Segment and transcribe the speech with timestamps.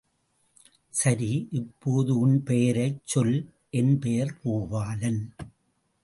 [0.93, 1.47] சரி,
[1.51, 3.35] இப்போது உன் பெயரைச் சொல்!
[3.69, 5.21] என் பெயர் பூபாலன்!